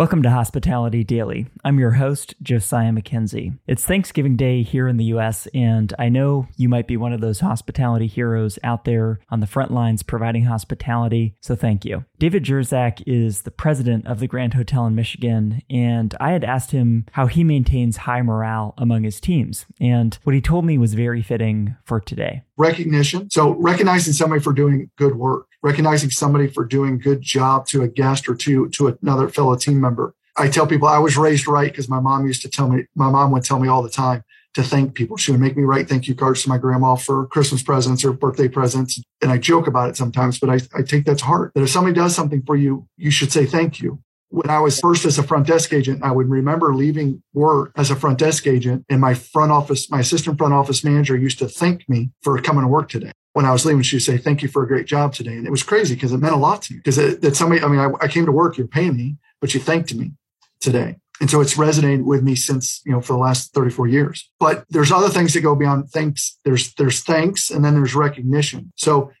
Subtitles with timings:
[0.00, 1.46] Welcome to Hospitality Daily.
[1.62, 3.58] I'm your host, Josiah McKenzie.
[3.66, 7.20] It's Thanksgiving Day here in the US, and I know you might be one of
[7.20, 12.06] those hospitality heroes out there on the front lines providing hospitality, so thank you.
[12.18, 16.70] David Jurcak is the president of the Grand Hotel in Michigan, and I had asked
[16.70, 20.94] him how he maintains high morale among his teams, and what he told me was
[20.94, 22.40] very fitting for today.
[22.56, 23.28] Recognition.
[23.28, 27.88] So, recognizing somebody for doing good work recognizing somebody for doing good job to a
[27.88, 30.14] guest or to, to another fellow team member.
[30.36, 33.10] I tell people I was raised right because my mom used to tell me, my
[33.10, 35.16] mom would tell me all the time to thank people.
[35.16, 38.12] She would make me write thank you cards to my grandma for Christmas presents or
[38.12, 39.00] birthday presents.
[39.20, 41.70] And I joke about it sometimes, but I, I take that to heart that if
[41.70, 44.02] somebody does something for you, you should say thank you.
[44.30, 47.90] When I was first as a front desk agent, I would remember leaving work as
[47.90, 51.48] a front desk agent and my front office, my assistant front office manager used to
[51.48, 54.48] thank me for coming to work today when I was leaving, she'd say, thank you
[54.48, 55.36] for a great job today.
[55.36, 57.68] And it was crazy because it meant a lot to me because that somebody, I
[57.68, 60.12] mean, I, I, came to work, you're paying me, but you thanked me
[60.60, 60.96] today.
[61.20, 64.30] And so it's resonated with me since, you know, for the last 34 years.
[64.40, 66.38] But there's other things that go beyond thanks.
[66.44, 68.72] There's, there's thanks and then there's recognition.
[68.76, 69.12] So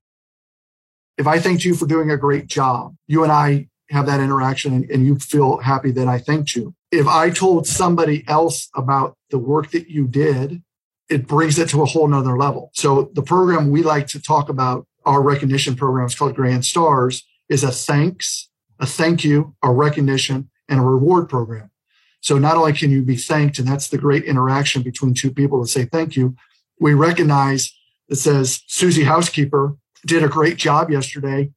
[1.18, 4.72] if I thanked you for doing a great job, you and I have that interaction
[4.72, 6.74] and, and you feel happy that I thanked you.
[6.90, 10.62] If I told somebody else about the work that you did
[11.10, 12.70] it brings it to a whole nother level.
[12.74, 17.26] So the program we like to talk about, our recognition program is called Grand Stars,
[17.48, 21.70] is a thanks, a thank you, a recognition, and a reward program.
[22.20, 25.60] So not only can you be thanked, and that's the great interaction between two people
[25.62, 26.36] to say thank you,
[26.78, 27.72] we recognize
[28.08, 31.52] it says Susie Housekeeper did a great job yesterday.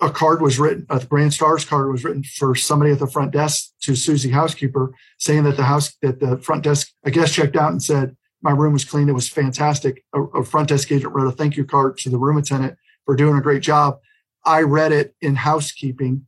[0.00, 3.32] A card was written, a Grand Stars card was written for somebody at the front
[3.32, 7.56] desk to Susie Housekeeper, saying that the house that the front desk, I guess, checked
[7.56, 9.08] out and said, my room was clean.
[9.08, 10.04] It was fantastic.
[10.14, 13.16] A, a front desk agent wrote a thank you card to the room attendant for
[13.16, 13.98] doing a great job.
[14.44, 16.26] I read it in housekeeping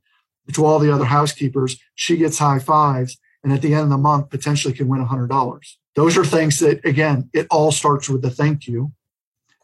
[0.53, 1.79] to all the other housekeepers.
[1.95, 3.17] She gets high fives.
[3.43, 5.75] And at the end of the month, potentially can win $100.
[5.95, 8.91] Those are things that, again, it all starts with the thank you.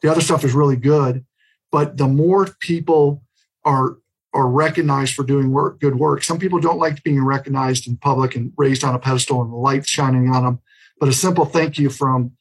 [0.01, 1.25] The other stuff is really good.
[1.71, 3.23] But the more people
[3.65, 3.97] are
[4.33, 6.21] are recognized for doing work, good work.
[6.21, 9.55] Some people don't like being recognized in public and raised on a pedestal and the
[9.55, 10.59] light shining on them.
[10.99, 12.31] But a simple thank you from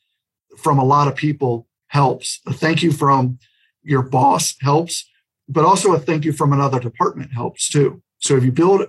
[0.57, 2.41] from a lot of people helps.
[2.47, 3.39] A thank you from
[3.83, 5.09] your boss helps,
[5.49, 8.03] but also a thank you from another department helps too.
[8.19, 8.87] So if you build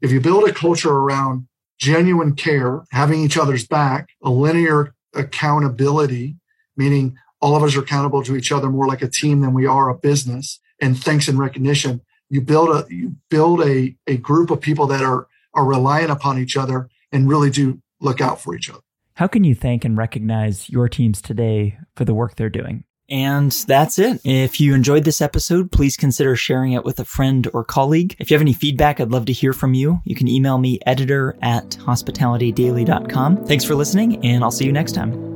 [0.00, 1.48] if you build a culture around
[1.78, 6.36] genuine care, having each other's back, a linear accountability,
[6.76, 9.66] meaning all of us are accountable to each other more like a team than we
[9.66, 12.00] are a business, and thanks and recognition,
[12.30, 16.38] you build a you build a, a group of people that are are reliant upon
[16.38, 18.80] each other and really do look out for each other.
[19.14, 22.82] How can you thank and recognize your teams today for the work they're doing?
[23.08, 24.20] And that's it.
[24.24, 28.16] If you enjoyed this episode, please consider sharing it with a friend or colleague.
[28.18, 30.00] If you have any feedback, I'd love to hear from you.
[30.04, 33.44] You can email me editor at hospitalitydaily.com.
[33.44, 35.33] Thanks for listening, and I'll see you next time.